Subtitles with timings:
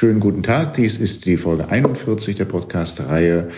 [0.00, 0.72] Schönen guten Tag.
[0.72, 3.50] Dies ist die Folge 41 der Podcast-Reihe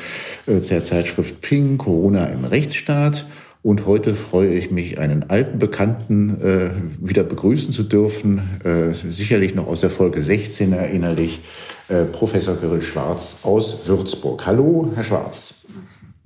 [0.48, 3.26] äh, der Zeitschrift Ping Corona im Rechtsstaat.
[3.62, 6.70] Und heute freue ich mich, einen alten Bekannten äh,
[7.00, 8.42] wieder begrüßen zu dürfen.
[8.64, 11.42] Äh, sicherlich noch aus der Folge 16 erinnerlich.
[11.86, 14.44] Äh, Professor Kirill Schwarz aus Würzburg.
[14.44, 15.64] Hallo, Herr Schwarz.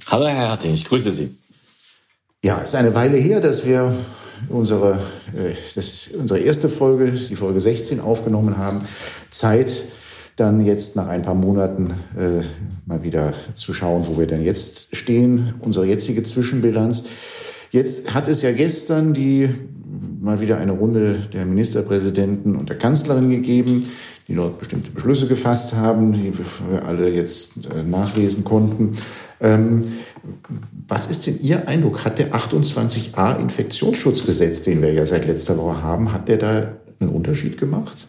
[0.07, 0.73] Hallo, Herr Harting.
[0.73, 1.37] Ich grüße Sie.
[2.43, 3.95] Ja, es ist eine Weile her, dass wir
[4.49, 4.95] unsere,
[5.35, 8.81] äh, das, unsere erste Folge, die Folge 16, aufgenommen haben.
[9.29, 9.85] Zeit,
[10.37, 12.43] dann jetzt nach ein paar Monaten äh,
[12.85, 17.05] mal wieder zu schauen, wo wir denn jetzt stehen, unsere jetzige Zwischenbilanz.
[17.71, 19.49] Jetzt hat es ja gestern die
[20.21, 23.89] mal wieder eine Runde der Ministerpräsidenten und der Kanzlerin gegeben,
[24.29, 28.93] die dort bestimmte Beschlüsse gefasst haben, die wir alle jetzt äh, nachlesen konnten.
[29.41, 29.85] Ähm,
[30.89, 32.05] was ist denn Ihr Eindruck?
[32.05, 37.11] Hat der 28a Infektionsschutzgesetz, den wir ja seit letzter Woche haben, hat der da einen
[37.11, 38.09] Unterschied gemacht?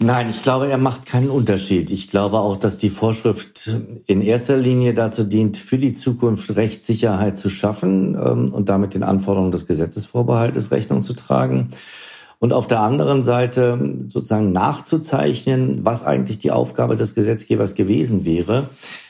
[0.00, 1.90] Nein, ich glaube, er macht keinen Unterschied.
[1.90, 3.68] Ich glaube auch, dass die Vorschrift
[4.06, 9.02] in erster Linie dazu dient, für die Zukunft Rechtssicherheit zu schaffen ähm, und damit den
[9.02, 11.70] Anforderungen des Gesetzesvorbehaltes Rechnung zu tragen.
[12.38, 18.68] Und auf der anderen Seite sozusagen nachzuzeichnen, was eigentlich die Aufgabe des Gesetzgebers gewesen wäre,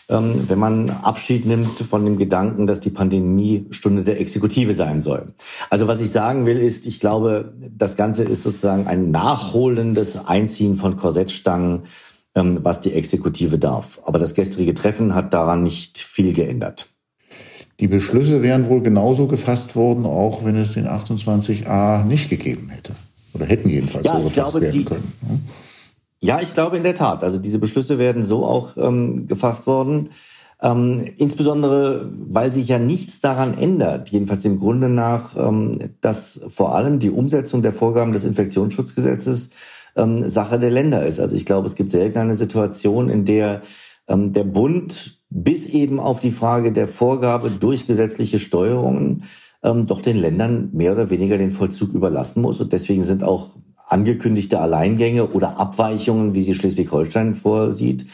[0.09, 5.35] wenn man Abschied nimmt von dem Gedanken, dass die Pandemie Stunde der Exekutive sein soll.
[5.69, 10.77] Also was ich sagen will, ist, ich glaube, das Ganze ist sozusagen ein nachholendes Einziehen
[10.77, 11.83] von Korsettstangen,
[12.35, 14.01] ähm, was die Exekutive darf.
[14.05, 16.89] Aber das gestrige Treffen hat daran nicht viel geändert.
[17.81, 22.93] Die Beschlüsse wären wohl genauso gefasst worden, auch wenn es den 28a nicht gegeben hätte.
[23.35, 25.13] Oder hätten jedenfalls ja, so gefasst glaube, werden die, können.
[26.21, 27.23] Ja, ich glaube in der Tat.
[27.23, 30.11] Also diese Beschlüsse werden so auch ähm, gefasst worden.
[30.61, 36.75] Ähm, insbesondere, weil sich ja nichts daran ändert, jedenfalls im Grunde nach, ähm, dass vor
[36.75, 39.51] allem die Umsetzung der Vorgaben des Infektionsschutzgesetzes
[39.97, 41.21] ähm, Sache der Länder ist.
[41.21, 43.63] Also ich glaube, es gibt selten eine Situation, in der
[44.09, 49.25] ähm, der Bund bis eben auf die Frage der Vorgabe durch gesetzliche Steuerungen
[49.63, 52.61] ähm, doch den Ländern mehr oder weniger den Vollzug überlassen muss.
[52.61, 53.51] Und deswegen sind auch
[53.89, 58.07] angekündigte Alleingänge oder Abweichungen, wie sie Schleswig-Holstein vorsieht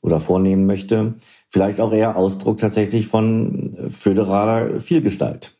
[0.00, 1.14] oder vornehmen möchte,
[1.50, 5.54] vielleicht auch eher Ausdruck tatsächlich von föderaler Vielgestalt.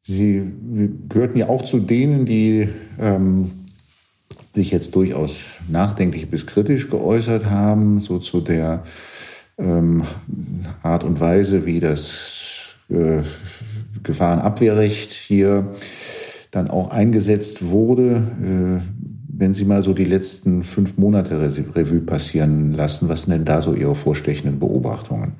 [0.00, 0.42] Sie
[1.08, 2.68] gehörten ja auch zu denen, die
[3.00, 3.50] ähm,
[4.54, 8.84] sich jetzt durchaus nachdenklich bis kritisch geäußert haben, so zu der
[9.56, 10.02] ähm,
[10.82, 13.22] Art und Weise, wie das äh,
[14.02, 15.72] Gefahrenabwehrrecht hier
[16.54, 18.80] dann auch eingesetzt wurde.
[18.82, 19.04] Äh,
[19.36, 23.60] wenn Sie mal so die letzten fünf Monate Revue passieren lassen, was sind denn da
[23.60, 25.32] so Ihre vorstechenden Beobachtungen?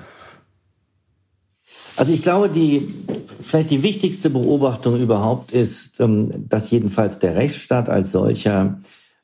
[1.97, 2.93] Also ich glaube, die
[3.39, 8.79] vielleicht die wichtigste Beobachtung überhaupt ist, ähm, dass jedenfalls der Rechtsstaat als solcher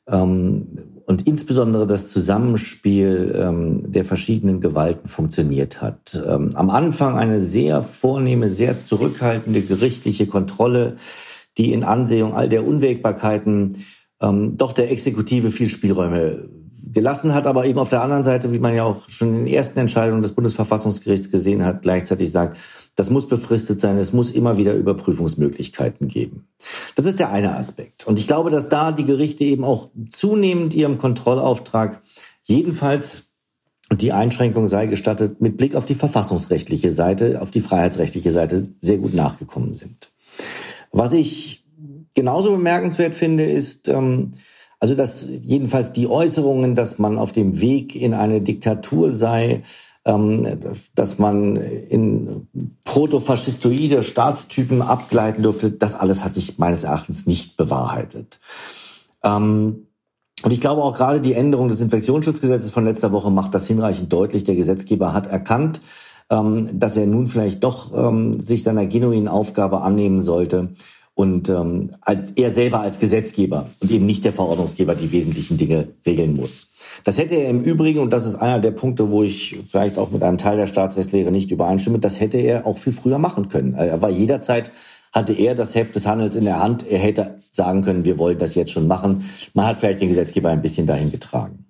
[0.08, 0.68] ähm,
[1.04, 6.18] und insbesondere das Zusammenspiel ähm, der verschiedenen Gewalten funktioniert hat.
[6.26, 10.96] Am Anfang eine sehr vornehme, sehr zurückhaltende gerichtliche Kontrolle
[11.58, 13.84] die in Ansehung all der Unwägbarkeiten
[14.20, 16.48] ähm, doch der Exekutive viel Spielräume
[16.92, 19.54] gelassen hat, aber eben auf der anderen Seite, wie man ja auch schon in den
[19.54, 22.56] ersten Entscheidungen des Bundesverfassungsgerichts gesehen hat, gleichzeitig sagt,
[22.96, 26.48] das muss befristet sein, es muss immer wieder Überprüfungsmöglichkeiten geben.
[26.94, 28.06] Das ist der eine Aspekt.
[28.06, 32.02] Und ich glaube, dass da die Gerichte eben auch zunehmend ihrem Kontrollauftrag
[32.42, 33.24] jedenfalls
[33.90, 38.68] und die Einschränkung sei gestattet, mit Blick auf die verfassungsrechtliche Seite, auf die freiheitsrechtliche Seite
[38.80, 40.10] sehr gut nachgekommen sind.
[40.92, 41.64] Was ich
[42.14, 44.32] genauso bemerkenswert finde, ist, ähm,
[44.78, 49.62] also dass jedenfalls die Äußerungen, dass man auf dem Weg in eine Diktatur sei,
[50.04, 50.46] ähm,
[50.94, 52.48] dass man in
[52.84, 58.40] protofaschistoide Staatstypen abgleiten dürfte, das alles hat sich meines Erachtens nicht bewahrheitet.
[59.22, 59.86] Ähm,
[60.42, 64.12] und ich glaube auch gerade die Änderung des Infektionsschutzgesetzes von letzter Woche macht das hinreichend
[64.12, 64.42] deutlich.
[64.42, 65.80] Der Gesetzgeber hat erkannt,
[66.32, 70.70] ähm, dass er nun vielleicht doch ähm, sich seiner genuinen Aufgabe annehmen sollte
[71.14, 75.88] und ähm, als, er selber als Gesetzgeber und eben nicht der Verordnungsgeber die wesentlichen Dinge
[76.06, 76.72] regeln muss.
[77.04, 80.10] Das hätte er im Übrigen, und das ist einer der Punkte, wo ich vielleicht auch
[80.10, 83.74] mit einem Teil der Staatsrechtslehre nicht übereinstimme, das hätte er auch viel früher machen können.
[83.74, 84.72] Er war jederzeit
[85.12, 86.86] hatte er das Heft des Handels in der Hand.
[86.88, 89.24] Er hätte sagen können, wir wollen das jetzt schon machen.
[89.52, 91.66] Man hat vielleicht den Gesetzgeber ein bisschen dahin getragen.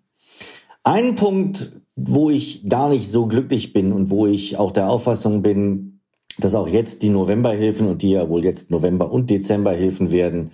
[0.85, 1.73] Ein Punkt,
[2.09, 6.01] wo ich gar nicht so glücklich bin und wo ich auch der Auffassung bin,
[6.39, 10.51] dass auch jetzt die Novemberhilfen und die ja wohl jetzt November- und Dezemberhilfen werden,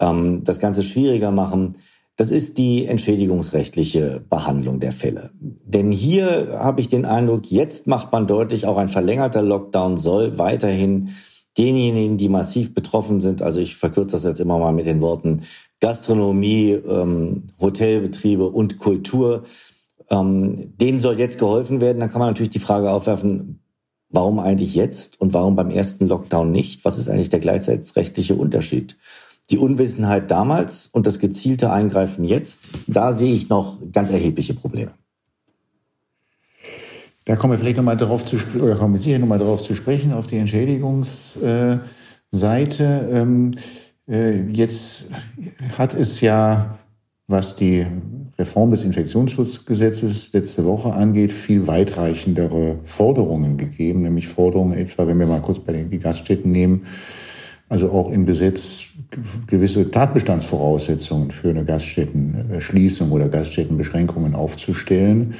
[0.00, 1.76] ähm, das Ganze schwieriger machen.
[2.16, 5.30] Das ist die entschädigungsrechtliche Behandlung der Fälle.
[5.40, 10.38] Denn hier habe ich den Eindruck, jetzt macht man deutlich, auch ein verlängerter Lockdown soll
[10.38, 11.10] weiterhin
[11.56, 15.42] denjenigen, die massiv betroffen sind, also ich verkürze das jetzt immer mal mit den Worten
[15.80, 19.44] Gastronomie, ähm, Hotelbetriebe und Kultur,
[20.10, 22.00] ähm, denen soll jetzt geholfen werden.
[22.00, 23.60] Dann kann man natürlich die Frage aufwerfen,
[24.10, 26.84] warum eigentlich jetzt und warum beim ersten Lockdown nicht?
[26.84, 28.96] Was ist eigentlich der gleichzeitig Unterschied?
[29.50, 34.92] Die Unwissenheit damals und das gezielte Eingreifen jetzt, da sehe ich noch ganz erhebliche Probleme.
[37.24, 40.12] Da kommen wir vielleicht nochmal darauf zu, oder kommen wir sicher nochmal darauf zu sprechen,
[40.12, 41.82] auf die Entschädigungsseite.
[42.32, 43.52] Ähm,
[44.08, 45.10] äh, jetzt
[45.78, 46.78] hat es ja,
[47.28, 47.86] was die
[48.40, 55.26] Reform des Infektionsschutzgesetzes letzte Woche angeht, viel weitreichendere Forderungen gegeben, nämlich Forderungen etwa, wenn wir
[55.26, 56.82] mal kurz bei den Gaststätten nehmen,
[57.68, 58.86] also auch im Gesetz
[59.46, 65.34] gewisse Tatbestandsvoraussetzungen für eine Gaststättenschließung oder Gaststättenbeschränkungen aufzustellen.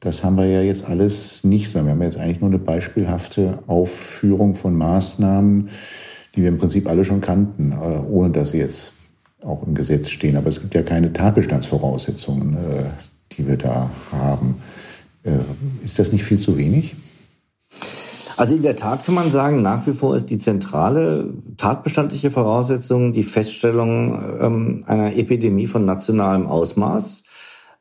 [0.00, 3.60] Das haben wir ja jetzt alles nicht, sondern wir haben jetzt eigentlich nur eine beispielhafte
[3.66, 5.68] Aufführung von Maßnahmen,
[6.34, 8.99] die wir im Prinzip alle schon kannten, äh, ohne dass sie jetzt
[9.42, 10.36] auch im Gesetz stehen.
[10.36, 12.84] Aber es gibt ja keine Tatbestandsvoraussetzungen, äh,
[13.36, 14.56] die wir da haben.
[15.22, 15.38] Äh,
[15.84, 16.96] ist das nicht viel zu wenig?
[18.36, 23.12] Also in der Tat kann man sagen, nach wie vor ist die zentrale tatbestandliche Voraussetzung
[23.12, 27.24] die Feststellung ähm, einer Epidemie von nationalem Ausmaß.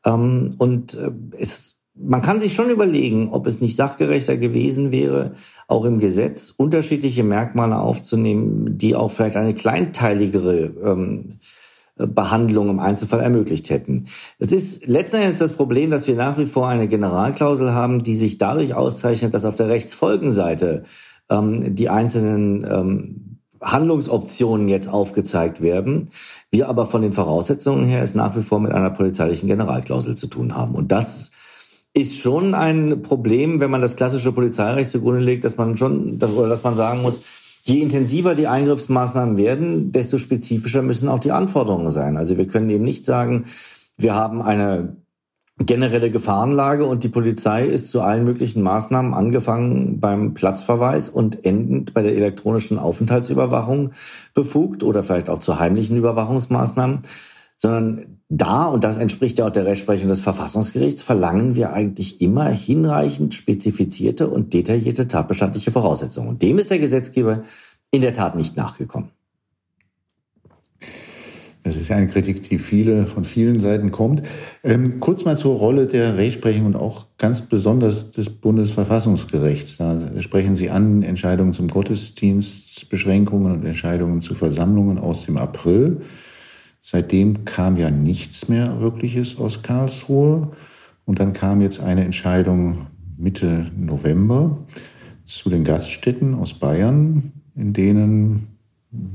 [0.06, 5.34] Ähm, und äh, es man kann sich schon überlegen, ob es nicht sachgerechter gewesen wäre,
[5.68, 11.40] auch im Gesetz unterschiedliche Merkmale aufzunehmen, die auch vielleicht eine kleinteiligere ähm,
[11.98, 14.06] Behandlung im Einzelfall ermöglicht hätten.
[14.38, 18.16] Es ist letzten Endes das Problem, dass wir nach wie vor eine Generalklausel haben, die
[18.16, 20.84] sich dadurch auszeichnet, dass auf der Rechtsfolgenseite
[21.30, 26.10] ähm, die einzelnen ähm, Handlungsoptionen jetzt aufgezeigt werden,
[26.50, 30.28] wir aber von den Voraussetzungen her es nach wie vor mit einer polizeilichen Generalklausel zu
[30.28, 30.76] tun haben.
[30.76, 31.32] Und das
[31.94, 36.32] ist schon ein Problem, wenn man das klassische Polizeirecht zugrunde legt, dass man schon, dass,
[36.32, 37.22] oder dass man sagen muss,
[37.64, 42.18] je intensiver die Eingriffsmaßnahmen werden, desto spezifischer müssen auch die Anforderungen sein.
[42.18, 43.46] Also wir können eben nicht sagen,
[43.98, 44.96] wir haben eine
[45.66, 51.94] generelle Gefahrenlage und die Polizei ist zu allen möglichen Maßnahmen angefangen beim Platzverweis und endend
[51.94, 53.92] bei der elektronischen Aufenthaltsüberwachung
[54.34, 57.02] befugt oder vielleicht auch zu heimlichen Überwachungsmaßnahmen,
[57.62, 62.50] sondern da, und das entspricht ja auch der Rechtsprechung des Verfassungsgerichts, verlangen wir eigentlich immer
[62.50, 66.30] hinreichend spezifizierte und detaillierte tatbestandliche Voraussetzungen.
[66.30, 67.44] Und dem ist der Gesetzgeber
[67.92, 69.10] in der Tat nicht nachgekommen.
[71.64, 74.24] Das ist ja eine Kritik, die viele von vielen Seiten kommt.
[74.64, 79.78] Ähm, kurz mal zur Rolle der Rechtsprechung und auch ganz besonders des Bundesverfassungsgerichts.
[79.78, 86.00] Da sprechen Sie an Entscheidungen zum Gottesdienstbeschränkungen und Entscheidungen zu Versammlungen aus dem April.
[86.92, 90.54] Seitdem kam ja nichts mehr Wirkliches aus Karlsruhe.
[91.06, 94.58] Und dann kam jetzt eine Entscheidung Mitte November
[95.24, 98.48] zu den Gaststätten aus Bayern, in denen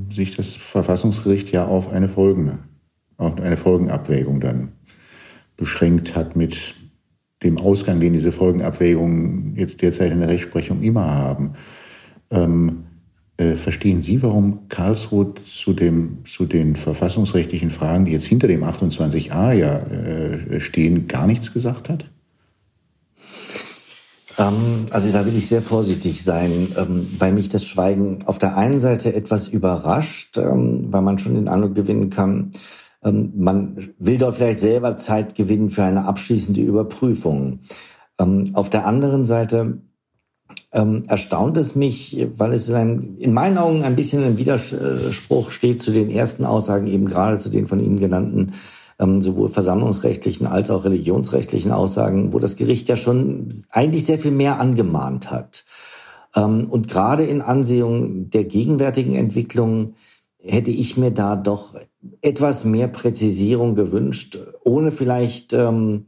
[0.08, 2.60] sich das Verfassungsgericht ja auf eine, Folgen,
[3.16, 4.70] auf eine Folgenabwägung dann
[5.56, 6.76] beschränkt hat mit
[7.42, 11.54] dem Ausgang, den diese Folgenabwägungen jetzt derzeit in der Rechtsprechung immer haben.
[12.30, 12.84] Ähm,
[13.36, 18.62] äh, verstehen Sie, warum Karlsruhe zu, dem, zu den verfassungsrechtlichen Fragen, die jetzt hinter dem
[18.62, 22.04] 28a ja äh, stehen, gar nichts gesagt hat?
[24.38, 28.56] Ähm, also da will ich sehr vorsichtig sein, ähm, weil mich das Schweigen auf der
[28.56, 32.52] einen Seite etwas überrascht, ähm, weil man schon den Eindruck gewinnen kann,
[33.02, 37.60] ähm, man will dort vielleicht selber Zeit gewinnen für eine abschließende Überprüfung.
[38.18, 39.78] Ähm, auf der anderen Seite
[40.74, 45.80] ähm, erstaunt es mich, weil es ein, in meinen Augen ein bisschen ein Widerspruch steht
[45.80, 48.54] zu den ersten Aussagen, eben gerade zu den von Ihnen genannten
[48.98, 54.32] ähm, sowohl versammlungsrechtlichen als auch religionsrechtlichen Aussagen, wo das Gericht ja schon eigentlich sehr viel
[54.32, 55.64] mehr angemahnt hat.
[56.34, 59.94] Ähm, und gerade in Ansehung der gegenwärtigen Entwicklung
[60.38, 61.74] hätte ich mir da doch
[62.20, 66.06] etwas mehr Präzisierung gewünscht, ohne vielleicht ähm,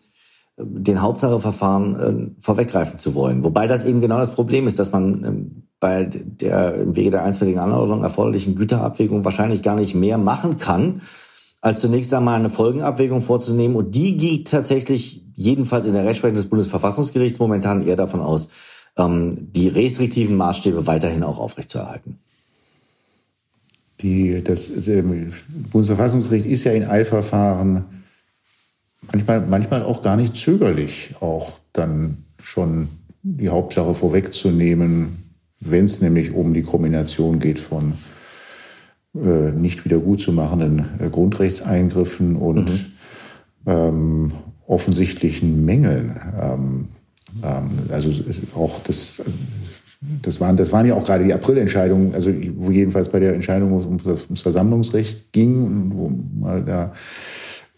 [0.58, 3.44] den Hauptsacheverfahren äh, vorweggreifen zu wollen.
[3.44, 7.24] Wobei das eben genau das Problem ist, dass man ähm, bei der im Wege der
[7.24, 11.02] einstweiligen Anordnung erforderlichen Güterabwägung wahrscheinlich gar nicht mehr machen kann,
[11.60, 13.76] als zunächst einmal eine Folgenabwägung vorzunehmen.
[13.76, 18.48] Und die geht tatsächlich jedenfalls in der Rechtsprechung des Bundesverfassungsgerichts momentan eher davon aus,
[18.96, 22.18] ähm, die restriktiven Maßstäbe weiterhin auch aufrechtzuerhalten.
[24.00, 24.86] Die, das, das
[25.70, 27.84] Bundesverfassungsgericht ist ja in Eilverfahren
[29.12, 32.88] manchmal, manchmal auch gar nicht zögerlich, auch dann schon
[33.22, 37.94] die Hauptsache vorwegzunehmen, wenn es nämlich um die Kombination geht von
[39.14, 42.80] äh, nicht wiedergutzumachenden äh, Grundrechtseingriffen und mhm.
[43.66, 44.32] ähm,
[44.66, 46.20] offensichtlichen Mängeln.
[46.40, 46.88] Ähm,
[47.42, 48.10] ähm, also
[48.54, 49.22] auch das
[50.22, 53.72] das waren, das waren ja auch gerade die Aprilentscheidungen, also wo jedenfalls bei der Entscheidung
[53.72, 56.92] um das, ums Versammlungsrecht ging, wo mal da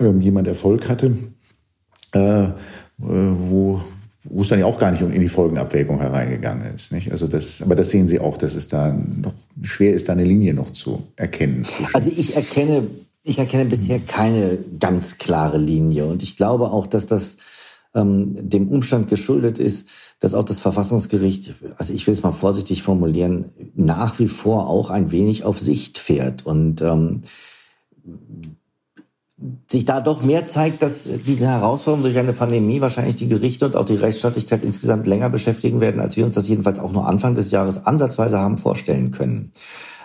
[0.00, 1.16] ähm, jemand Erfolg hatte,
[2.14, 2.52] äh, äh,
[2.98, 3.80] wo,
[4.24, 6.92] wo es dann ja auch gar nicht in die Folgenabwägung hereingegangen ist.
[6.92, 7.12] Nicht?
[7.12, 10.24] Also das, aber das sehen Sie auch, dass es da noch schwer ist, da eine
[10.24, 11.66] Linie noch zu erkennen.
[11.92, 12.86] Also ich erkenne,
[13.22, 17.36] ich erkenne bisher keine ganz klare Linie und ich glaube auch, dass das
[17.94, 19.88] ähm, dem Umstand geschuldet ist,
[20.20, 24.90] dass auch das Verfassungsgericht, also ich will es mal vorsichtig formulieren, nach wie vor auch
[24.90, 27.22] ein wenig auf Sicht fährt und ähm,
[29.68, 33.76] sich da doch mehr zeigt, dass diese Herausforderungen durch eine Pandemie wahrscheinlich die Gerichte und
[33.76, 37.36] auch die Rechtsstaatlichkeit insgesamt länger beschäftigen werden, als wir uns das jedenfalls auch nur Anfang
[37.36, 39.52] des Jahres ansatzweise haben vorstellen können.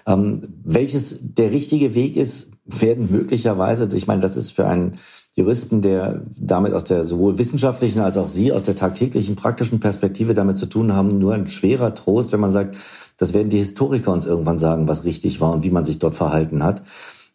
[0.06, 4.98] Ähm, welches der richtige Weg ist, werden möglicherweise, ich meine, das ist für einen
[5.36, 10.36] Juristen, der damit aus der sowohl wissenschaftlichen als auch Sie aus der tagtäglichen praktischen Perspektive
[10.36, 12.78] damit zu tun haben, nur ein schwerer Trost, wenn man sagt,
[13.18, 16.16] das werden die Historiker uns irgendwann sagen, was richtig war und wie man sich dort
[16.16, 16.84] verhalten hat.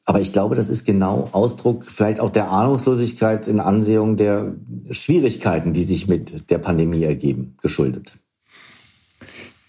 [0.08, 4.54] Aber ich glaube, das ist genau Ausdruck vielleicht auch der Ahnungslosigkeit in Ansehung der
[4.90, 8.14] Schwierigkeiten, die sich mit der Pandemie ergeben, geschuldet.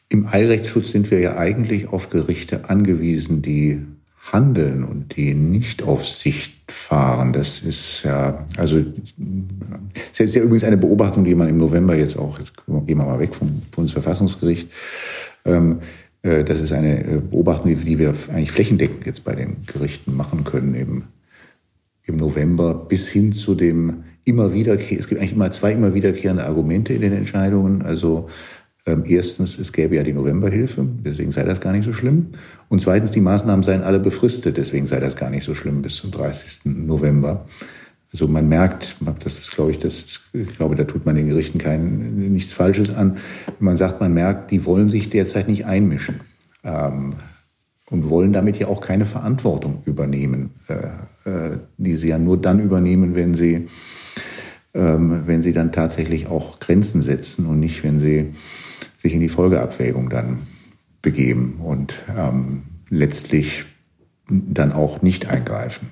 [0.08, 3.86] Im Eilrechtsschutz sind wir ja eigentlich auf Gerichte angewiesen, die
[4.31, 7.34] handeln und die nicht auf Sicht fahren.
[7.34, 12.17] Das ist ja, also, das ist ja übrigens eine Beobachtung, die man im November jetzt
[12.17, 14.72] auch, jetzt gehen wir mal weg vom Bundesverfassungsgericht,
[15.43, 15.84] ähm, äh,
[16.22, 20.76] das ist eine äh, Beobachtung, die wir eigentlich flächendeckend jetzt bei den Gerichten machen können
[20.76, 21.04] im,
[22.04, 26.46] im November bis hin zu dem immer wiederkehr, es gibt eigentlich immer zwei immer wiederkehrende
[26.46, 27.82] Argumente in den Entscheidungen.
[27.82, 28.28] Also
[28.86, 32.28] ähm, erstens, es gäbe ja die Novemberhilfe, deswegen sei das gar nicht so schlimm.
[32.70, 35.96] Und zweitens, die Maßnahmen seien alle befristet, deswegen sei das gar nicht so schlimm bis
[35.96, 36.66] zum 30.
[36.66, 37.46] November.
[38.12, 41.28] Also man merkt, das ist, glaube ich, das ist, ich glaube, da tut man den
[41.28, 43.18] Gerichten kein, nichts Falsches an.
[43.60, 46.22] Man sagt, man merkt, die wollen sich derzeit nicht einmischen
[46.63, 47.13] ähm,
[47.92, 52.60] und wollen damit ja auch keine Verantwortung übernehmen, äh, äh, die sie ja nur dann
[52.60, 53.68] übernehmen, wenn sie,
[54.74, 58.34] ähm, wenn sie dann tatsächlich auch Grenzen setzen und nicht, wenn sie
[58.98, 60.39] sich in die Folgeabwägung dann
[61.04, 63.66] begeben und ähm, letztlich
[64.28, 65.89] dann auch nicht eingreifen.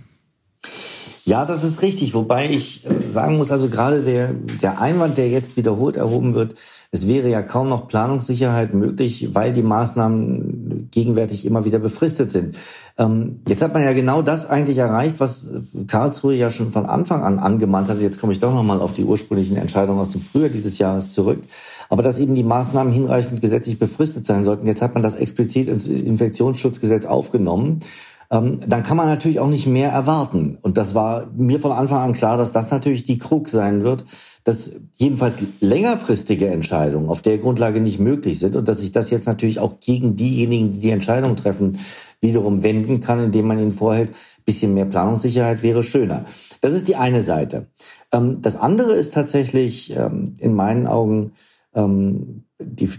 [1.28, 2.14] Ja, das ist richtig.
[2.14, 4.32] Wobei ich äh, sagen muss, also gerade der,
[4.62, 6.56] der Einwand, der jetzt wiederholt erhoben wird,
[6.92, 12.56] es wäre ja kaum noch Planungssicherheit möglich, weil die Maßnahmen gegenwärtig immer wieder befristet sind.
[12.98, 15.52] Ähm, jetzt hat man ja genau das eigentlich erreicht, was
[15.88, 18.00] Karlsruhe ja schon von Anfang an angemahnt hatte.
[18.00, 21.42] Jetzt komme ich doch nochmal auf die ursprünglichen Entscheidungen aus dem Frühjahr dieses Jahres zurück.
[21.90, 24.66] Aber dass eben die Maßnahmen hinreichend gesetzlich befristet sein sollten.
[24.66, 27.82] Jetzt hat man das explizit ins Infektionsschutzgesetz aufgenommen
[28.30, 30.58] ähm, dann kann man natürlich auch nicht mehr erwarten.
[30.62, 34.06] Und das war mir von Anfang an klar, dass das natürlich die Krug sein wird,
[34.44, 39.28] dass jedenfalls längerfristige Entscheidungen auf der Grundlage nicht möglich sind und dass sich das jetzt
[39.28, 41.80] natürlich auch gegen diejenigen, die die Entscheidung treffen,
[42.22, 44.12] wiederum wenden kann, indem man ihnen vorhält,
[44.46, 46.26] bisschen mehr Planungssicherheit wäre schöner.
[46.62, 47.68] Das ist die eine Seite.
[48.12, 51.34] Ähm, das andere ist tatsächlich ähm, in meinen Augen
[51.76, 52.90] ähm, die,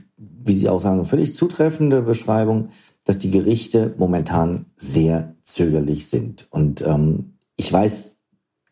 [0.48, 2.70] wie Sie auch sagen, völlig zutreffende Beschreibung,
[3.04, 6.48] dass die Gerichte momentan sehr zögerlich sind.
[6.50, 8.18] Und ähm, ich weiß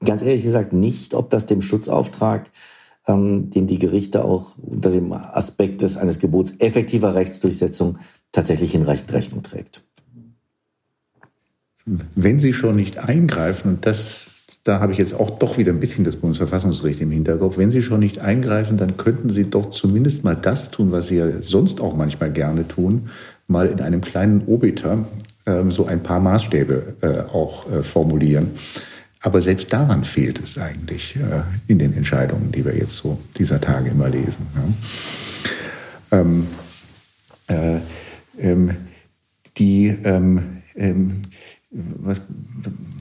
[0.05, 2.51] ganz ehrlich gesagt nicht, ob das dem Schutzauftrag,
[3.07, 7.99] ähm, den die Gerichte auch unter dem Aspekt des eines Gebots effektiver Rechtsdurchsetzung
[8.33, 9.83] tatsächlich in Recht Rechnung trägt.
[11.85, 14.27] Wenn Sie schon nicht eingreifen, und das
[14.67, 17.57] da habe ich jetzt auch doch wieder ein bisschen das Bundesverfassungsgericht im Hinterkopf.
[17.57, 21.17] Wenn Sie schon nicht eingreifen, dann könnten Sie doch zumindest mal das tun, was Sie
[21.17, 23.09] ja sonst auch manchmal gerne tun,
[23.47, 25.07] mal in einem kleinen Obiter
[25.47, 28.51] ähm, so ein paar Maßstäbe äh, auch äh, formulieren.
[29.21, 33.61] Aber selbst daran fehlt es eigentlich äh, in den Entscheidungen, die wir jetzt so dieser
[33.61, 34.47] Tage immer lesen.
[36.11, 36.21] Ja.
[36.21, 36.47] Ähm,
[37.47, 37.79] äh,
[38.39, 38.71] ähm,
[39.59, 41.23] die ähm, ähm,
[41.99, 42.21] was,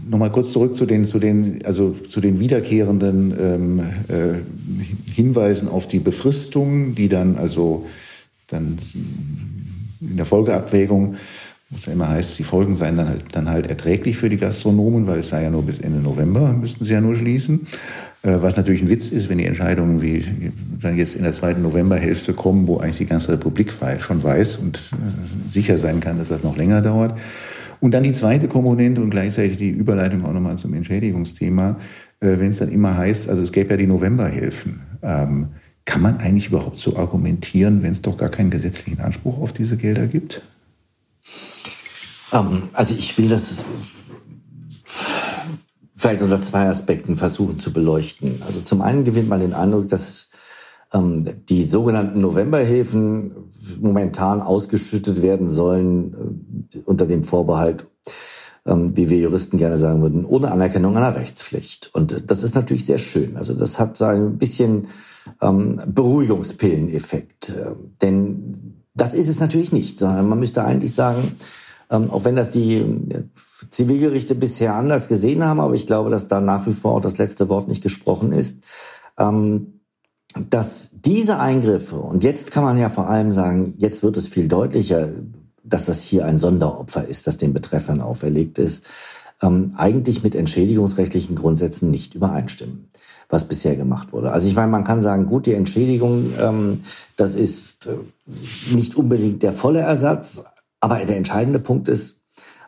[0.10, 5.88] nochmal kurz zurück zu den, zu den, also zu den wiederkehrenden ähm, äh, Hinweisen auf
[5.88, 7.86] die Befristung, die dann also
[8.48, 8.78] dann
[10.02, 11.16] in der Folgeabwägung,
[11.70, 14.38] wo es ja immer heißt, die Folgen seien dann halt, dann halt erträglich für die
[14.38, 17.66] Gastronomen, weil es sei ja nur bis Ende November, müssten sie ja nur schließen.
[18.22, 20.24] Äh, was natürlich ein Witz ist, wenn die Entscheidungen wie
[20.82, 24.78] dann jetzt in der zweiten Novemberhälfte kommen, wo eigentlich die ganze Republik schon weiß und
[24.78, 27.18] äh, sicher sein kann, dass das noch länger dauert.
[27.80, 31.78] Und dann die zweite Komponente und gleichzeitig die Überleitung auch nochmal zum Entschädigungsthema,
[32.20, 34.82] äh, wenn es dann immer heißt, also es gäbe ja die Novemberhilfen.
[35.02, 35.48] Ähm,
[35.86, 39.78] kann man eigentlich überhaupt so argumentieren, wenn es doch gar keinen gesetzlichen Anspruch auf diese
[39.78, 40.42] Gelder gibt?
[42.34, 43.66] Ähm, also ich will das
[45.96, 48.42] vielleicht unter zwei Aspekten versuchen zu beleuchten.
[48.46, 50.30] Also zum einen gewinnt man den Eindruck, dass
[50.94, 53.32] die sogenannten Novemberhilfen
[53.82, 56.16] momentan ausgeschüttet werden sollen
[56.74, 57.86] äh, unter dem Vorbehalt,
[58.66, 61.94] ähm, wie wir Juristen gerne sagen würden, ohne Anerkennung einer Rechtspflicht.
[61.94, 63.38] Und das ist natürlich sehr schön.
[63.38, 64.88] Also das hat so ein bisschen
[65.42, 67.50] ähm, Beruhigungspilleneffekt.
[67.50, 71.34] Äh, denn das ist es natürlich nicht, sondern man müsste eigentlich sagen,
[71.90, 73.24] ähm, auch wenn das die äh,
[73.70, 77.18] Zivilgerichte bisher anders gesehen haben, aber ich glaube, dass da nach wie vor auch das
[77.18, 78.58] letzte Wort nicht gesprochen ist,
[79.18, 79.75] ähm,
[80.50, 84.48] dass diese Eingriffe, und jetzt kann man ja vor allem sagen, jetzt wird es viel
[84.48, 85.10] deutlicher,
[85.64, 88.84] dass das hier ein Sonderopfer ist, das den Betreffern auferlegt ist,
[89.42, 92.88] ähm, eigentlich mit entschädigungsrechtlichen Grundsätzen nicht übereinstimmen
[93.30, 94.32] was bisher gemacht wurde.
[94.32, 96.82] Also ich meine, man kann sagen, gut, die Entschädigung, ähm,
[97.16, 97.96] das ist äh,
[98.74, 100.44] nicht unbedingt der volle Ersatz,
[100.80, 102.22] aber der entscheidende Punkt ist,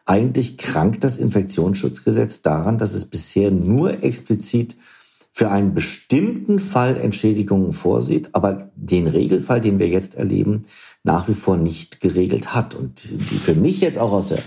[0.06, 4.78] eigentlich krankt das Infektionsschutzgesetz daran, dass es bisher nur explizit
[5.38, 10.66] für einen bestimmten Fall Entschädigungen vorsieht, aber den Regelfall, den wir jetzt erleben,
[11.04, 12.74] nach wie vor nicht geregelt hat.
[12.74, 14.40] Und die für mich jetzt auch aus der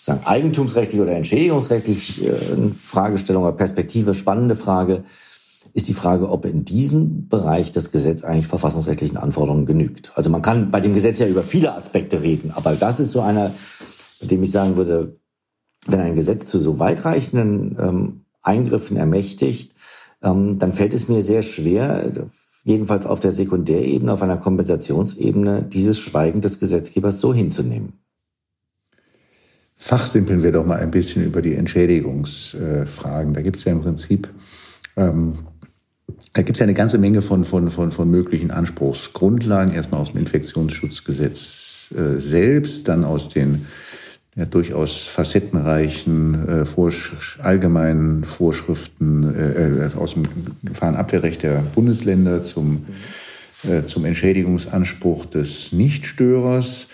[0.00, 2.34] sagen, eigentumsrechtlich oder entschädigungsrechtlich äh,
[2.76, 5.04] Fragestellung oder Perspektive spannende Frage,
[5.72, 10.10] ist die Frage, ob in diesem Bereich das Gesetz eigentlich verfassungsrechtlichen Anforderungen genügt.
[10.16, 13.20] Also man kann bei dem Gesetz ja über viele Aspekte reden, aber das ist so
[13.20, 13.54] einer,
[14.20, 15.14] bei dem ich sagen würde,
[15.86, 19.74] wenn ein Gesetz zu so weitreichenden ähm, Eingriffen ermächtigt,
[20.24, 22.28] dann fällt es mir sehr schwer,
[22.64, 27.92] jedenfalls auf der Sekundärebene, auf einer Kompensationsebene, dieses Schweigen des Gesetzgebers so hinzunehmen.
[29.76, 33.34] Fachsimpeln wir doch mal ein bisschen über die Entschädigungsfragen.
[33.34, 34.28] Da gibt es ja im Prinzip
[34.96, 35.34] ähm,
[36.32, 39.72] da gibt es ja eine ganze Menge von, von, von, von möglichen Anspruchsgrundlagen.
[39.72, 43.66] Erstmal aus dem Infektionsschutzgesetz äh, selbst, dann aus den
[44.36, 50.24] ja, durchaus facettenreichen äh, Vorsch allgemeinen Vorschriften äh, äh, aus dem
[50.64, 52.86] Gefahrenabwehrrecht der Bundesländer zum,
[53.68, 56.88] äh, zum Entschädigungsanspruch des Nichtstörers.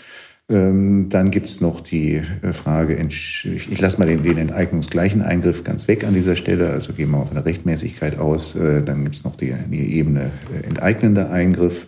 [0.50, 5.62] Ähm, dann gibt's noch die äh, Frage, ich, ich lasse mal den, den enteignungsgleichen Eingriff
[5.62, 8.56] ganz weg an dieser Stelle, also gehen wir auf eine Rechtmäßigkeit aus.
[8.56, 11.86] Äh, dann gibt's noch die, die Ebene äh, enteignender Eingriff.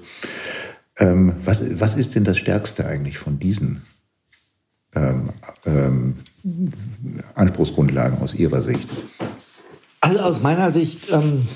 [0.99, 3.83] Ähm, was, was ist denn das Stärkste eigentlich von diesen
[4.95, 5.31] ähm,
[5.67, 6.17] ähm,
[7.35, 8.89] Anspruchsgrundlagen aus Ihrer Sicht?
[10.01, 11.47] Also aus meiner Sicht ähm,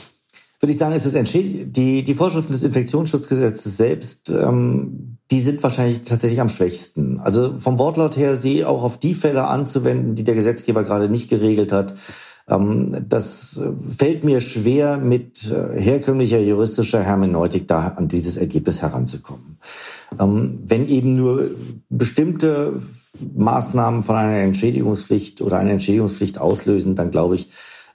[0.61, 6.03] würde ich sagen, ist es die, die Vorschriften des Infektionsschutzgesetzes selbst, ähm, die sind wahrscheinlich
[6.03, 7.21] tatsächlich am schwächsten.
[7.21, 11.29] Also vom Wortlaut her, sie auch auf die Fälle anzuwenden, die der Gesetzgeber gerade nicht
[11.29, 11.95] geregelt hat.
[12.49, 13.61] Ähm, das
[13.97, 19.59] fällt mir schwer, mit äh, herkömmlicher juristischer Hermeneutik da an dieses Ergebnis heranzukommen.
[20.19, 21.51] Ähm, wenn eben nur
[21.89, 22.83] bestimmte
[23.35, 27.49] Maßnahmen von einer Entschädigungspflicht oder eine Entschädigungspflicht auslösen, dann glaube ich,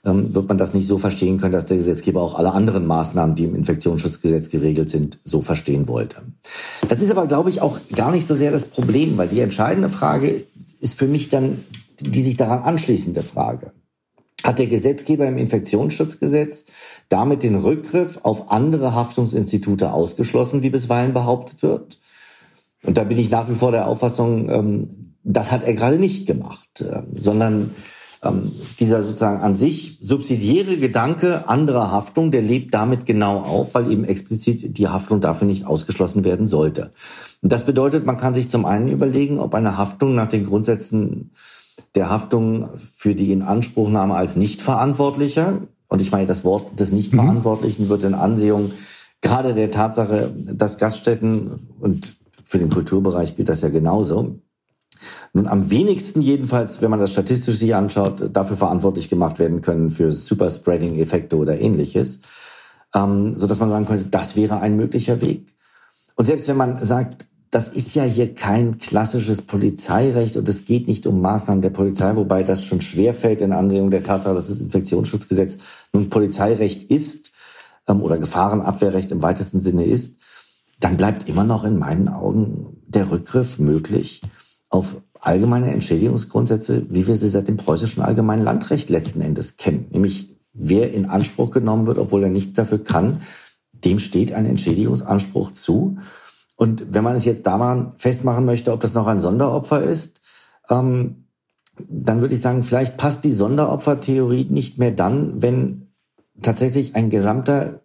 [0.04, 3.36] ähm, wird man das nicht so verstehen können, dass der Gesetzgeber auch alle anderen Maßnahmen,
[3.36, 6.22] die im Infektionsschutzgesetz geregelt sind, so verstehen wollte.
[6.88, 9.88] Das ist aber, glaube ich, auch gar nicht so sehr das Problem, weil die entscheidende
[9.88, 10.44] Frage
[10.80, 11.58] ist für mich dann
[12.06, 13.72] die sich daran anschließende Frage.
[14.42, 16.64] Hat der Gesetzgeber im Infektionsschutzgesetz
[17.08, 21.98] damit den Rückgriff auf andere Haftungsinstitute ausgeschlossen, wie bisweilen behauptet wird?
[22.84, 24.88] Und da bin ich nach wie vor der Auffassung, ähm,
[25.24, 27.70] das hat er gerade nicht gemacht, äh, sondern
[28.22, 33.90] ähm, dieser sozusagen an sich subsidiäre Gedanke anderer Haftung, der lebt damit genau auf, weil
[33.90, 36.92] eben explizit die Haftung dafür nicht ausgeschlossen werden sollte.
[37.40, 41.32] Und das bedeutet, man kann sich zum einen überlegen, ob eine Haftung nach den Grundsätzen
[41.94, 48.04] der Haftung für die Inanspruchnahme als Nichtverantwortlicher, und ich meine, das Wort des Nichtverantwortlichen wird
[48.04, 48.70] in Ansehung
[49.20, 52.16] gerade der Tatsache, dass Gaststätten und
[52.52, 54.38] für den Kulturbereich gilt das ja genauso,
[55.32, 59.88] nun am wenigsten jedenfalls, wenn man das statistisch sich anschaut, dafür verantwortlich gemacht werden können
[59.88, 62.20] für Superspreading-Effekte oder ähnliches,
[62.94, 65.56] ähm, so dass man sagen könnte, das wäre ein möglicher Weg.
[66.14, 70.88] Und selbst wenn man sagt, das ist ja hier kein klassisches Polizeirecht und es geht
[70.88, 74.60] nicht um Maßnahmen der Polizei, wobei das schon schwerfällt in Ansehung der Tatsache, dass das
[74.60, 75.56] Infektionsschutzgesetz
[75.94, 77.32] nun Polizeirecht ist
[77.88, 80.16] ähm, oder Gefahrenabwehrrecht im weitesten Sinne ist,
[80.82, 84.20] dann bleibt immer noch in meinen Augen der Rückgriff möglich
[84.68, 89.86] auf allgemeine Entschädigungsgrundsätze, wie wir sie seit dem preußischen allgemeinen Landrecht letzten Endes kennen.
[89.90, 93.20] Nämlich, wer in Anspruch genommen wird, obwohl er nichts dafür kann,
[93.72, 95.98] dem steht ein Entschädigungsanspruch zu.
[96.56, 100.20] Und wenn man es jetzt daran festmachen möchte, ob das noch ein Sonderopfer ist,
[100.68, 101.26] ähm,
[101.88, 105.92] dann würde ich sagen, vielleicht passt die Sonderopfertheorie nicht mehr dann, wenn
[106.42, 107.81] tatsächlich ein gesamter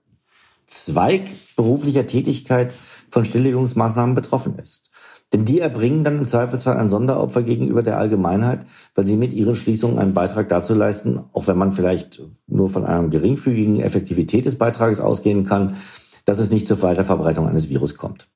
[0.68, 2.74] Zweig beruflicher Tätigkeit
[3.10, 4.92] von Stilllegungsmaßnahmen betroffen ist.
[5.34, 9.56] Denn die erbringen dann im Zweifelsfall ein Sonderopfer gegenüber der Allgemeinheit, weil sie mit ihren
[9.56, 14.58] Schließungen einen Beitrag dazu leisten, auch wenn man vielleicht nur von einer geringfügigen Effektivität des
[14.58, 15.76] Beitrages ausgehen kann,
[16.24, 18.30] dass es nicht zur Weiterverbreitung eines Virus kommt.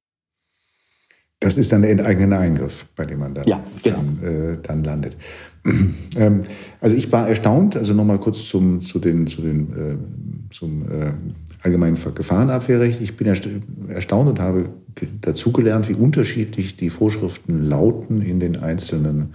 [1.40, 3.98] Das ist dann der enteigene Eingriff, bei dem man dann, ja, genau.
[4.22, 5.18] dann, äh, dann landet.
[6.16, 6.42] ähm,
[6.80, 11.14] also ich war erstaunt, also nochmal kurz zum, zu den, zu den, äh, zum äh,
[11.64, 13.02] allgemeinen Gefahrenabwehrrecht.
[13.02, 14.70] Ich bin erstaunt und habe
[15.22, 19.34] dazugelernt, wie unterschiedlich die Vorschriften lauten in den einzelnen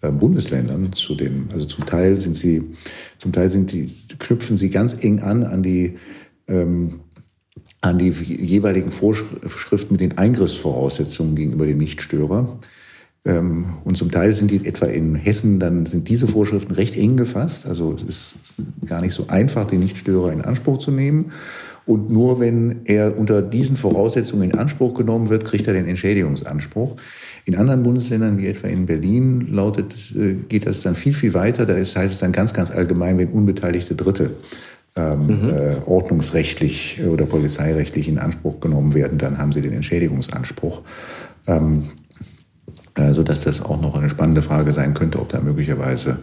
[0.00, 2.62] äh, Bundesländern zu den, also zum Teil sind sie,
[3.18, 5.96] zum Teil sind die, knüpfen sie ganz eng an an die
[6.46, 7.00] ähm,
[7.80, 12.58] an die jeweiligen Vorschriften mit den Eingriffsvoraussetzungen gegenüber dem Nichtstörer.
[13.24, 17.16] Ähm, und zum Teil sind die etwa in Hessen, dann sind diese Vorschriften recht eng
[17.16, 17.66] gefasst.
[17.66, 18.34] Also es ist
[18.86, 21.32] gar nicht so einfach, den Nichtstörer in Anspruch zu nehmen.
[21.84, 26.96] Und nur wenn er unter diesen Voraussetzungen in Anspruch genommen wird, kriegt er den Entschädigungsanspruch.
[27.46, 31.64] In anderen Bundesländern, wie etwa in Berlin, lautet, äh, geht das dann viel, viel weiter.
[31.64, 34.32] Da heißt es dann ganz, ganz allgemein, wenn unbeteiligte Dritte
[34.96, 35.48] ähm, mhm.
[35.48, 40.82] äh, ordnungsrechtlich oder polizeirechtlich in Anspruch genommen werden, dann haben sie den Entschädigungsanspruch.
[41.46, 42.07] Ähm, äh,
[43.14, 46.18] sodass das auch noch eine spannende Frage sein könnte, ob da möglicherweise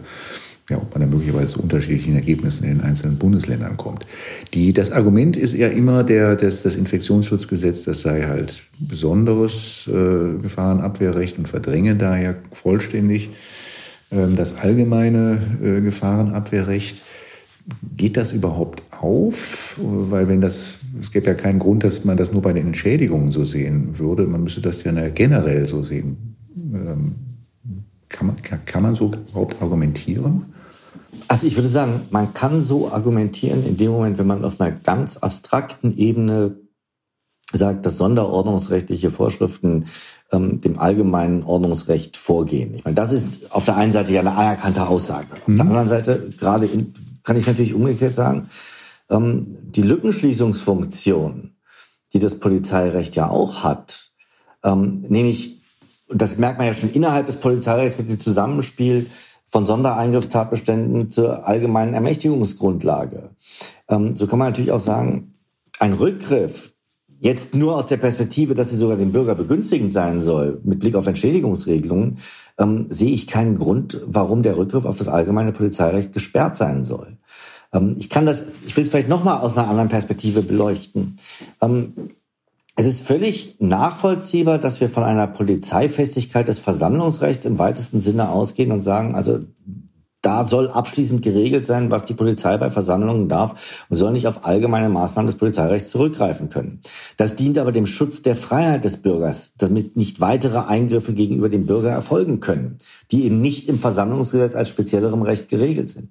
[0.68, 4.04] ja, ob man da möglicherweise zu unterschiedlichen Ergebnissen in den einzelnen Bundesländern kommt.
[4.52, 10.42] Die, das Argument ist ja immer der, das, das Infektionsschutzgesetz, das sei halt besonderes äh,
[10.42, 13.30] Gefahrenabwehrrecht und verdränge daher vollständig
[14.10, 17.02] äh, das allgemeine äh, Gefahrenabwehrrecht.
[17.96, 19.78] Geht das überhaupt auf?
[19.80, 23.32] Weil wenn das, es gibt ja keinen Grund, dass man das nur bei den Entschädigungen
[23.32, 24.24] so sehen würde.
[24.26, 26.35] Man müsste das ja generell so sehen.
[26.56, 27.14] Ähm,
[28.08, 30.54] kann man, kann man so überhaupt argumentieren?
[31.28, 34.70] Also ich würde sagen, man kann so argumentieren in dem Moment, wenn man auf einer
[34.70, 36.56] ganz abstrakten Ebene
[37.52, 39.86] sagt, dass sonderordnungsrechtliche Vorschriften
[40.32, 42.74] ähm, dem allgemeinen Ordnungsrecht vorgehen.
[42.74, 45.32] Ich meine, das ist auf der einen Seite ja eine anerkannte Aussage.
[45.32, 45.56] Auf mhm.
[45.56, 48.48] der anderen Seite, gerade in, kann ich natürlich umgekehrt sagen,
[49.10, 51.52] ähm, die Lückenschließungsfunktion,
[52.12, 54.10] die das Polizeirecht ja auch hat,
[54.64, 55.55] ähm, nämlich,
[56.08, 59.06] und das merkt man ja schon innerhalb des Polizeirechts mit dem Zusammenspiel
[59.46, 63.30] von Sondereingriffstatbeständen zur allgemeinen Ermächtigungsgrundlage.
[63.88, 65.34] Ähm, so kann man natürlich auch sagen,
[65.78, 66.74] ein Rückgriff
[67.20, 70.94] jetzt nur aus der Perspektive, dass sie sogar dem Bürger begünstigend sein soll, mit Blick
[70.94, 72.18] auf Entschädigungsregelungen,
[72.58, 77.16] ähm, sehe ich keinen Grund, warum der Rückgriff auf das allgemeine Polizeirecht gesperrt sein soll.
[77.72, 81.16] Ähm, ich kann das, ich will es vielleicht nochmal aus einer anderen Perspektive beleuchten.
[81.60, 82.10] Ähm,
[82.78, 88.70] es ist völlig nachvollziehbar, dass wir von einer Polizeifestigkeit des Versammlungsrechts im weitesten Sinne ausgehen
[88.70, 89.40] und sagen, also
[90.20, 94.44] da soll abschließend geregelt sein, was die Polizei bei Versammlungen darf und soll nicht auf
[94.44, 96.80] allgemeine Maßnahmen des Polizeirechts zurückgreifen können.
[97.16, 101.66] Das dient aber dem Schutz der Freiheit des Bürgers, damit nicht weitere Eingriffe gegenüber dem
[101.66, 102.76] Bürger erfolgen können,
[103.10, 106.10] die eben nicht im Versammlungsgesetz als speziellerem Recht geregelt sind.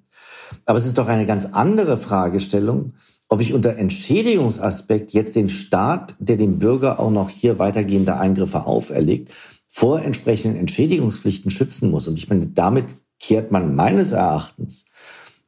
[0.64, 2.94] Aber es ist doch eine ganz andere Fragestellung,
[3.28, 8.66] ob ich unter Entschädigungsaspekt jetzt den Staat, der dem Bürger auch noch hier weitergehende Eingriffe
[8.66, 9.34] auferlegt,
[9.66, 12.06] vor entsprechenden Entschädigungspflichten schützen muss.
[12.08, 14.86] Und ich meine, damit kehrt man meines Erachtens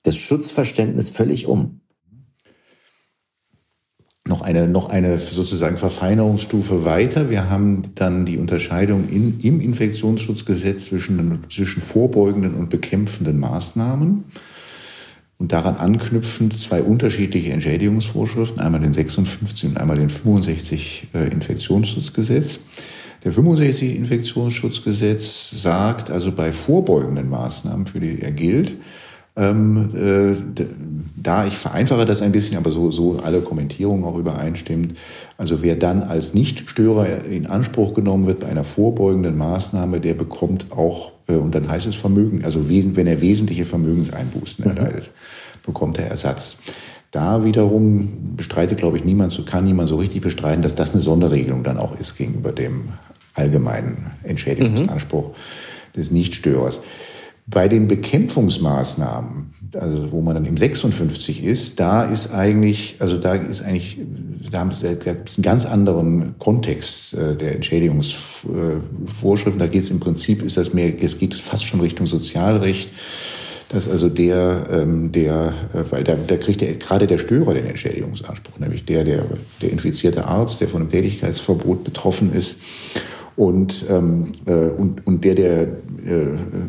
[0.02, 1.80] das Schutzverständnis völlig um.
[4.26, 7.30] Noch eine, noch eine sozusagen Verfeinerungsstufe weiter.
[7.30, 14.24] Wir haben dann die Unterscheidung in, im Infektionsschutzgesetz zwischen, zwischen vorbeugenden und bekämpfenden Maßnahmen.
[15.38, 22.60] Und daran anknüpfend zwei unterschiedliche Entschädigungsvorschriften, einmal den 56 und einmal den 65 äh, Infektionsschutzgesetz.
[23.24, 28.72] Der 65 Infektionsschutzgesetz sagt, also bei vorbeugenden Maßnahmen, für die er gilt,
[29.38, 30.64] ähm, äh,
[31.16, 34.98] da ich vereinfache das ein bisschen, aber so, so alle Kommentierungen auch übereinstimmt.
[35.36, 40.72] Also wer dann als Nichtstörer in Anspruch genommen wird bei einer vorbeugenden Maßnahme, der bekommt
[40.72, 44.76] auch, und dann heißt es Vermögen, also wenn er wesentliche Vermögenseinbußen mhm.
[44.76, 45.10] erleidet,
[45.64, 46.58] bekommt er Ersatz.
[47.10, 51.02] Da wiederum bestreitet, glaube ich, niemand, so kann niemand so richtig bestreiten, dass das eine
[51.02, 52.90] Sonderregelung dann auch ist gegenüber dem
[53.34, 55.32] allgemeinen Entschädigungsanspruch mhm.
[55.96, 56.80] des Nichtstörers.
[57.46, 63.34] Bei den Bekämpfungsmaßnahmen, also wo man dann im 56 ist, da ist eigentlich, also da
[63.34, 63.98] ist eigentlich,
[64.50, 69.58] da haben da einen ganz anderen Kontext äh, der Entschädigungsvorschriften.
[69.58, 72.90] Da geht es im Prinzip, ist das mehr, es geht fast schon Richtung Sozialrecht
[73.70, 77.66] dass also der, ähm, der, äh, weil da, da kriegt der, gerade der Störer den
[77.66, 79.24] Entschädigungsanspruch, nämlich der, der,
[79.60, 82.56] der infizierte Arzt, der von einem Tätigkeitsverbot betroffen ist
[83.38, 85.68] und, ähm, äh, und, und der, der äh,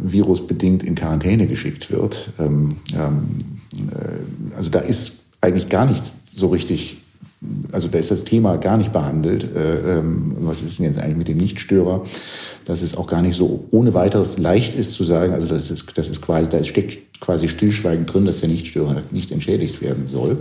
[0.03, 2.29] virusbedingt in Quarantäne geschickt wird.
[2.39, 3.23] Ähm, ähm,
[3.91, 6.97] äh, also da ist eigentlich gar nichts so richtig
[7.71, 9.55] also da ist das Thema gar nicht behandelt.
[9.55, 12.03] Äh, ähm, was ist denn jetzt eigentlich mit dem Nichtstörer?
[12.65, 15.97] Dass es auch gar nicht so ohne weiteres leicht ist zu sagen, also das ist,
[15.97, 20.39] das ist quasi, da steckt quasi stillschweigend drin, dass der Nichtstörer nicht entschädigt werden soll.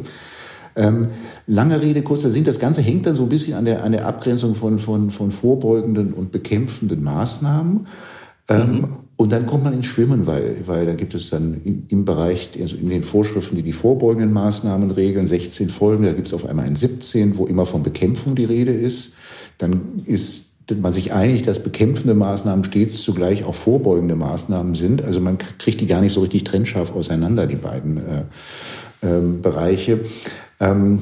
[0.79, 1.09] Ähm,
[1.47, 2.45] lange Rede, kurzer Sinn.
[2.45, 5.33] Das Ganze hängt dann so ein bisschen an der, an der Abgrenzung von, von, von
[5.33, 7.87] vorbeugenden und bekämpfenden Maßnahmen.
[8.49, 8.89] Ähm, mhm.
[9.17, 12.51] Und dann kommt man ins Schwimmen, weil, weil da gibt es dann im, im Bereich,
[12.61, 16.47] also in den Vorschriften, die die vorbeugenden Maßnahmen regeln, 16 Folgen, da gibt es auf
[16.47, 19.15] einmal ein 17, wo immer von Bekämpfung die Rede ist.
[19.59, 20.45] Dann ist
[20.77, 25.03] man sich einig, dass bekämpfende Maßnahmen stets zugleich auch vorbeugende Maßnahmen sind.
[25.03, 28.23] Also man kriegt die gar nicht so richtig trennscharf auseinander, die beiden äh,
[29.03, 30.01] ähm, Bereiche,
[30.61, 31.01] ähm,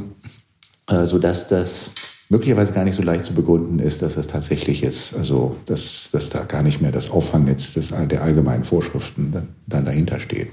[0.89, 1.93] äh, sodass das
[2.29, 6.31] möglicherweise gar nicht so leicht zu begründen ist, dass das tatsächlich jetzt, also dass, dass
[6.31, 10.49] da gar nicht mehr das Auffangnetz des, der allgemeinen Vorschriften dann, dann dahinter steht.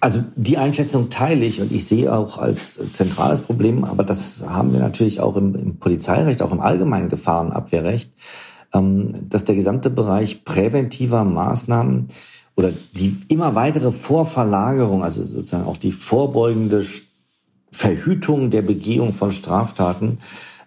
[0.00, 4.72] Also die Einschätzung teile ich und ich sehe auch als zentrales Problem, aber das haben
[4.72, 8.10] wir natürlich auch im, im Polizeirecht, auch im allgemeinen Gefahrenabwehrrecht,
[8.72, 12.08] ähm, dass der gesamte Bereich präventiver Maßnahmen
[12.56, 16.84] oder die immer weitere Vorverlagerung, also sozusagen auch die vorbeugende
[17.72, 20.18] Verhütung der Begehung von Straftaten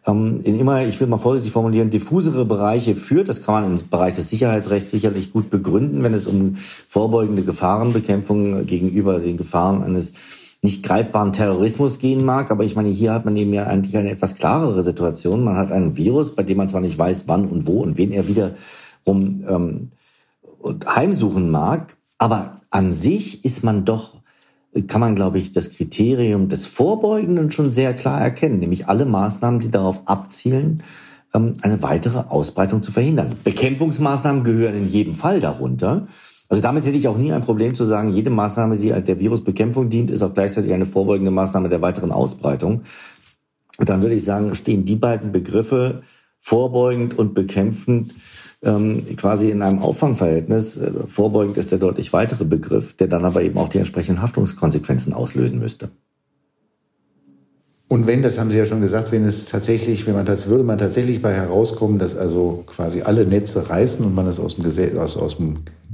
[0.05, 3.29] ähm, in immer, ich will mal vorsichtig formulieren, diffusere Bereiche führt.
[3.29, 6.55] Das kann man im Bereich des Sicherheitsrechts sicherlich gut begründen, wenn es um
[6.87, 10.13] vorbeugende Gefahrenbekämpfung gegenüber den Gefahren eines
[10.61, 12.51] nicht greifbaren Terrorismus gehen mag.
[12.51, 15.43] Aber ich meine, hier hat man eben ja eigentlich eine etwas klarere Situation.
[15.43, 18.11] Man hat einen Virus, bei dem man zwar nicht weiß, wann und wo und wen
[18.11, 19.89] er wiederum ähm,
[20.85, 24.23] heimsuchen mag, aber an sich ist man doch
[24.87, 29.59] kann man, glaube ich, das Kriterium des Vorbeugenden schon sehr klar erkennen, nämlich alle Maßnahmen,
[29.59, 30.83] die darauf abzielen,
[31.33, 33.35] ähm, eine weitere Ausbreitung zu verhindern.
[33.43, 36.07] Bekämpfungsmaßnahmen gehören in jedem Fall darunter.
[36.49, 39.89] Also damit hätte ich auch nie ein Problem zu sagen, jede Maßnahme, die der Virusbekämpfung
[39.89, 42.81] dient, ist auch gleichzeitig eine vorbeugende Maßnahme der weiteren Ausbreitung.
[43.77, 46.01] Und dann würde ich sagen, stehen die beiden Begriffe
[46.43, 48.13] vorbeugend und bekämpfend
[48.63, 50.75] ähm, quasi in einem Auffangverhältnis.
[50.75, 55.13] Äh, vorbeugend ist der deutlich weitere Begriff, der dann aber eben auch die entsprechenden Haftungskonsequenzen
[55.13, 55.89] auslösen müsste.
[57.87, 60.65] Und wenn, das haben Sie ja schon gesagt, wenn es tatsächlich, wenn man das, würde
[60.65, 64.65] man tatsächlich bei herauskommen, dass also quasi alle Netze reißen und man es aus dem
[64.65, 65.37] Gesetz, aus, aus,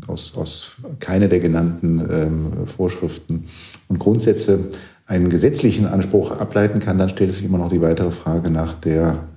[0.08, 3.46] aus, aus keine der genannten ähm, Vorschriften
[3.88, 4.70] und Grundsätze
[5.06, 9.29] einen gesetzlichen Anspruch ableiten kann, dann stellt sich immer noch die weitere Frage nach der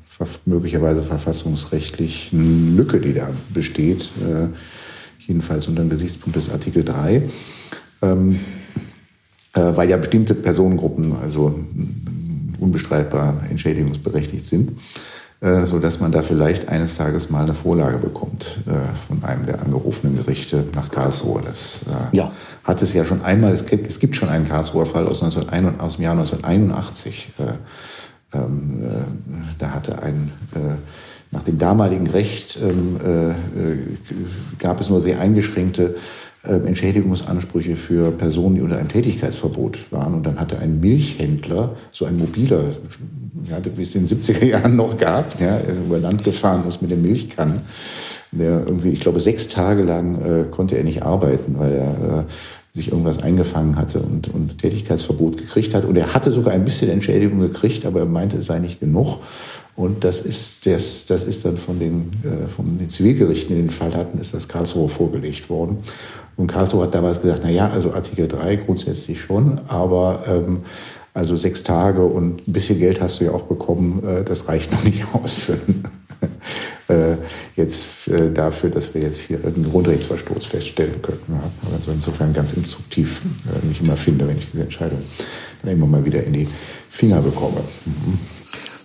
[0.46, 4.48] möglicherweise verfassungsrechtlichen Lücke, die da besteht, äh,
[5.26, 7.22] jedenfalls unter dem Gesichtspunkt des Artikel 3,
[8.02, 8.40] ähm,
[9.54, 11.58] äh, weil ja bestimmte Personengruppen also
[12.58, 14.72] unbestreitbar entschädigungsberechtigt sind,
[15.40, 18.70] äh, so dass man da vielleicht eines Tages mal eine Vorlage bekommt äh,
[19.08, 21.40] von einem der angerufenen Gerichte nach Karlsruhe.
[21.44, 21.80] Das
[22.12, 22.32] äh, ja.
[22.64, 25.80] hat es ja schon einmal, es gibt, es gibt schon einen Karlsruher Fall aus, 19,
[25.80, 27.32] aus dem Jahr 1981
[28.35, 28.88] ähm, äh,
[29.59, 30.77] da hatte ein, äh,
[31.31, 35.95] nach dem damaligen Recht ähm, äh, gab es nur sehr eingeschränkte
[36.45, 40.14] ähm, Entschädigungsansprüche für Personen, die unter einem Tätigkeitsverbot waren.
[40.14, 42.64] Und dann hatte ein Milchhändler, so ein mobiler,
[43.45, 46.90] ja, wie es in den 70er Jahren noch gab, ja, über Land gefahren ist mit
[46.90, 47.61] dem Milchkannen.
[48.33, 52.25] Der irgendwie, ich glaube, sechs Tage lang äh, konnte er nicht arbeiten, weil er äh,
[52.74, 55.85] sich irgendwas eingefangen hatte und, und Tätigkeitsverbot gekriegt hat.
[55.85, 59.18] Und er hatte sogar ein bisschen Entschädigung gekriegt, aber er meinte, es sei nicht genug.
[59.74, 63.70] Und das ist, das, das ist dann von den, äh, von den Zivilgerichten, die den
[63.70, 65.78] Fall hatten, ist das Karlsruhe vorgelegt worden.
[66.37, 70.61] Und Karlsruhe hat damals gesagt, na ja, also Artikel 3 grundsätzlich schon, aber ähm,
[71.14, 74.72] also sechs Tage und ein bisschen Geld hast du ja auch bekommen, äh, das reicht
[74.72, 75.85] noch nicht aus für einen
[76.88, 77.16] äh,
[77.56, 81.32] jetzt äh, dafür, dass wir jetzt hier einen Grundrechtsverstoß feststellen könnten.
[81.35, 81.72] Ja.
[81.76, 85.00] Also insofern ganz instruktiv, äh, wie ich immer finde, wenn ich diese Entscheidung
[85.62, 86.48] dann immer mal wieder in die
[86.88, 87.61] Finger bekomme.
[87.85, 88.18] Mhm.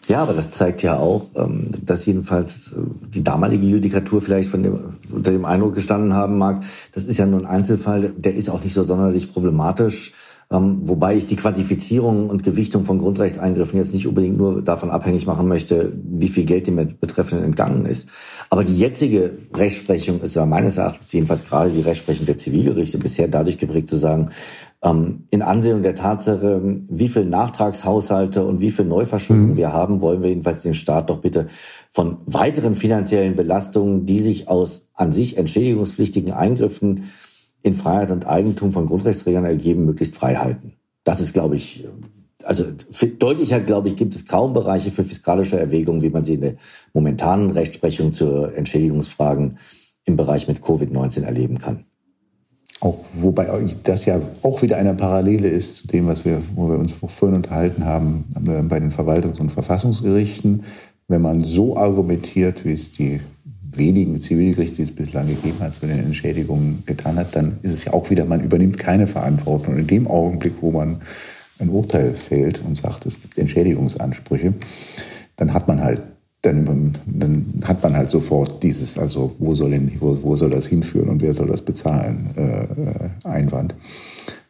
[0.07, 2.77] Ja, aber das zeigt ja auch, ähm, dass jedenfalls äh,
[3.09, 6.61] die damalige Judikatur vielleicht von dem, unter dem Eindruck gestanden haben mag,
[6.93, 10.13] das ist ja nur ein Einzelfall, der ist auch nicht so sonderlich problematisch.
[10.49, 15.27] Ähm, wobei ich die Quantifizierung und Gewichtung von Grundrechtseingriffen jetzt nicht unbedingt nur davon abhängig
[15.27, 18.09] machen möchte, wie viel Geld dem Betreffenden entgangen ist.
[18.49, 23.27] Aber die jetzige Rechtsprechung ist ja meines Erachtens jedenfalls gerade die Rechtsprechung der Zivilgerichte bisher
[23.27, 24.29] dadurch geprägt zu sagen,
[24.81, 29.57] ähm, in Ansehung der Tatsache, wie viel Nachtragshaushalte und wie viel Neuverschuldung mhm.
[29.57, 31.47] wir haben, wollen wir jedenfalls den Staat doch bitte
[31.91, 37.05] von weiteren finanziellen Belastungen, die sich aus an sich entschädigungspflichtigen Eingriffen
[37.67, 40.73] in Freiheit und Eigentum von Grundrechtsträgern ergeben, möglichst frei halten.
[41.03, 41.85] Das ist, glaube ich,
[42.43, 42.65] also
[43.19, 46.53] deutlicher, glaube ich, gibt es kaum Bereiche für fiskalische Erwägungen, wie man sie in der
[46.93, 49.57] momentanen Rechtsprechung zu Entschädigungsfragen
[50.05, 51.83] im Bereich mit Covid-19 erleben kann.
[52.79, 53.47] Auch, wobei
[53.83, 57.35] das ja auch wieder eine Parallele ist zu dem, was wir, wo wir uns vorhin
[57.35, 60.63] unterhalten haben, äh, bei den Verwaltungs- und Verfassungsgerichten.
[61.07, 63.19] Wenn man so argumentiert, wie es die
[63.77, 67.85] wenigen Zivilgerichte, die es bislang gegeben hat, zu den Entschädigungen getan hat, dann ist es
[67.85, 69.75] ja auch wieder, man übernimmt keine Verantwortung.
[69.75, 70.97] Und in dem Augenblick, wo man
[71.59, 74.53] ein Urteil fällt und sagt, es gibt Entschädigungsansprüche,
[75.35, 76.01] dann hat man halt
[76.43, 80.67] dann, dann hat man halt sofort dieses, also wo soll, denn, wo, wo soll das
[80.67, 83.75] hinführen und wer soll das bezahlen, äh, äh Einwand.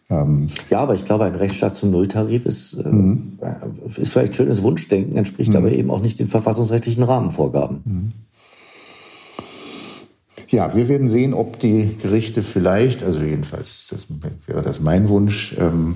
[0.10, 3.40] Ähm, ja, aber ich glaube, ein Rechtsstaat zum Nulltarif ist, äh, mhm.
[3.98, 5.58] ist vielleicht schönes Wunschdenken, entspricht mhm.
[5.58, 7.82] aber eben auch nicht den verfassungsrechtlichen Rahmenvorgaben.
[7.84, 8.12] Mhm.
[10.50, 14.08] Ja, wir werden sehen, ob die Gerichte vielleicht, also jedenfalls das
[14.46, 15.96] wäre das mein Wunsch, ähm,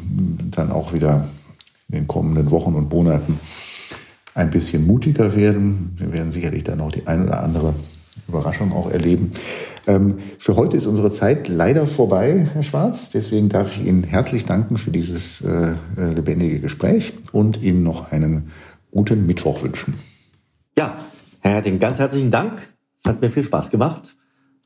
[0.51, 1.27] dann auch wieder
[1.89, 3.39] in den kommenden Wochen und Monaten
[4.33, 5.93] ein bisschen mutiger werden.
[5.97, 7.73] Wir werden sicherlich dann auch die ein oder andere
[8.27, 9.31] Überraschung auch erleben.
[9.87, 13.09] Ähm, für heute ist unsere Zeit leider vorbei, Herr Schwarz.
[13.09, 18.11] Deswegen darf ich Ihnen herzlich danken für dieses äh, äh lebendige Gespräch und Ihnen noch
[18.11, 18.51] einen
[18.91, 19.95] guten Mittwoch wünschen.
[20.77, 20.97] Ja,
[21.39, 22.73] Herr Herting, ganz herzlichen Dank.
[22.97, 24.15] Es hat mir viel Spaß gemacht.